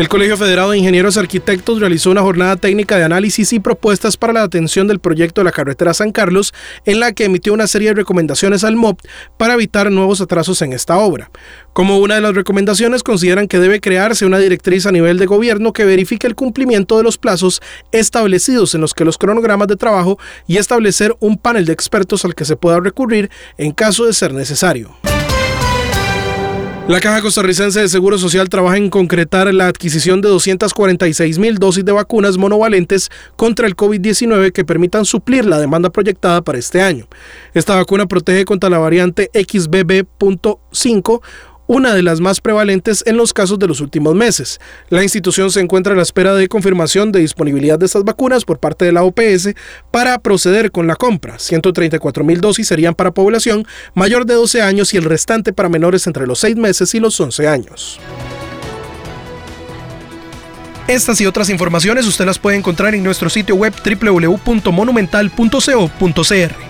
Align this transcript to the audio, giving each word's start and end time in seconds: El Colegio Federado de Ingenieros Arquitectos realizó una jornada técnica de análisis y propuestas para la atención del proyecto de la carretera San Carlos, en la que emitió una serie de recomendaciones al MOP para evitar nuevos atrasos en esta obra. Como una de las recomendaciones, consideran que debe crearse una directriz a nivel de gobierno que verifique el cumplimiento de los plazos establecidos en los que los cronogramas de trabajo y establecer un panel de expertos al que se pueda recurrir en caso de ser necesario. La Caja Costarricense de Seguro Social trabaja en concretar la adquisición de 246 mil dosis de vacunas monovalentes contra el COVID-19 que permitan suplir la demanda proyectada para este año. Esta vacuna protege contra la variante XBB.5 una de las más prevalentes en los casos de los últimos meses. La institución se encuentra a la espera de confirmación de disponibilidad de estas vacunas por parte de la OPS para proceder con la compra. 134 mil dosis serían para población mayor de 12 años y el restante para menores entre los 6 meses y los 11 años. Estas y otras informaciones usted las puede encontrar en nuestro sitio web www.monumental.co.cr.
El 0.00 0.08
Colegio 0.08 0.38
Federado 0.38 0.70
de 0.70 0.78
Ingenieros 0.78 1.18
Arquitectos 1.18 1.78
realizó 1.78 2.10
una 2.10 2.22
jornada 2.22 2.56
técnica 2.56 2.96
de 2.96 3.04
análisis 3.04 3.52
y 3.52 3.60
propuestas 3.60 4.16
para 4.16 4.32
la 4.32 4.42
atención 4.42 4.88
del 4.88 4.98
proyecto 4.98 5.42
de 5.42 5.44
la 5.44 5.52
carretera 5.52 5.92
San 5.92 6.10
Carlos, 6.10 6.54
en 6.86 7.00
la 7.00 7.12
que 7.12 7.26
emitió 7.26 7.52
una 7.52 7.66
serie 7.66 7.88
de 7.88 7.96
recomendaciones 7.96 8.64
al 8.64 8.76
MOP 8.76 8.98
para 9.36 9.52
evitar 9.52 9.92
nuevos 9.92 10.22
atrasos 10.22 10.62
en 10.62 10.72
esta 10.72 10.96
obra. 10.96 11.30
Como 11.74 11.98
una 11.98 12.14
de 12.14 12.22
las 12.22 12.34
recomendaciones, 12.34 13.02
consideran 13.02 13.46
que 13.46 13.58
debe 13.58 13.82
crearse 13.82 14.24
una 14.24 14.38
directriz 14.38 14.86
a 14.86 14.90
nivel 14.90 15.18
de 15.18 15.26
gobierno 15.26 15.74
que 15.74 15.84
verifique 15.84 16.26
el 16.26 16.34
cumplimiento 16.34 16.96
de 16.96 17.02
los 17.02 17.18
plazos 17.18 17.60
establecidos 17.92 18.74
en 18.74 18.80
los 18.80 18.94
que 18.94 19.04
los 19.04 19.18
cronogramas 19.18 19.68
de 19.68 19.76
trabajo 19.76 20.18
y 20.46 20.56
establecer 20.56 21.14
un 21.20 21.36
panel 21.36 21.66
de 21.66 21.74
expertos 21.74 22.24
al 22.24 22.34
que 22.34 22.46
se 22.46 22.56
pueda 22.56 22.80
recurrir 22.80 23.30
en 23.58 23.72
caso 23.72 24.06
de 24.06 24.14
ser 24.14 24.32
necesario. 24.32 24.96
La 26.90 26.98
Caja 26.98 27.22
Costarricense 27.22 27.78
de 27.78 27.88
Seguro 27.88 28.18
Social 28.18 28.48
trabaja 28.48 28.76
en 28.76 28.90
concretar 28.90 29.54
la 29.54 29.68
adquisición 29.68 30.20
de 30.20 30.28
246 30.28 31.38
mil 31.38 31.58
dosis 31.58 31.84
de 31.84 31.92
vacunas 31.92 32.36
monovalentes 32.36 33.12
contra 33.36 33.68
el 33.68 33.76
COVID-19 33.76 34.50
que 34.50 34.64
permitan 34.64 35.04
suplir 35.04 35.44
la 35.44 35.60
demanda 35.60 35.90
proyectada 35.90 36.42
para 36.42 36.58
este 36.58 36.82
año. 36.82 37.06
Esta 37.54 37.76
vacuna 37.76 38.06
protege 38.06 38.44
contra 38.44 38.68
la 38.68 38.78
variante 38.78 39.30
XBB.5 39.34 41.20
una 41.70 41.94
de 41.94 42.02
las 42.02 42.20
más 42.20 42.40
prevalentes 42.40 43.04
en 43.06 43.16
los 43.16 43.32
casos 43.32 43.60
de 43.60 43.68
los 43.68 43.80
últimos 43.80 44.16
meses. 44.16 44.58
La 44.88 45.04
institución 45.04 45.52
se 45.52 45.60
encuentra 45.60 45.92
a 45.92 45.96
la 45.96 46.02
espera 46.02 46.34
de 46.34 46.48
confirmación 46.48 47.12
de 47.12 47.20
disponibilidad 47.20 47.78
de 47.78 47.86
estas 47.86 48.02
vacunas 48.02 48.44
por 48.44 48.58
parte 48.58 48.86
de 48.86 48.90
la 48.90 49.04
OPS 49.04 49.50
para 49.92 50.18
proceder 50.18 50.72
con 50.72 50.88
la 50.88 50.96
compra. 50.96 51.38
134 51.38 52.24
mil 52.24 52.40
dosis 52.40 52.66
serían 52.66 52.96
para 52.96 53.12
población 53.12 53.64
mayor 53.94 54.26
de 54.26 54.34
12 54.34 54.62
años 54.62 54.92
y 54.94 54.96
el 54.96 55.04
restante 55.04 55.52
para 55.52 55.68
menores 55.68 56.08
entre 56.08 56.26
los 56.26 56.40
6 56.40 56.56
meses 56.56 56.92
y 56.96 56.98
los 56.98 57.20
11 57.20 57.46
años. 57.46 58.00
Estas 60.88 61.20
y 61.20 61.26
otras 61.26 61.50
informaciones 61.50 62.04
usted 62.08 62.26
las 62.26 62.40
puede 62.40 62.56
encontrar 62.56 62.96
en 62.96 63.04
nuestro 63.04 63.30
sitio 63.30 63.54
web 63.54 63.72
www.monumental.co.cr. 63.84 66.69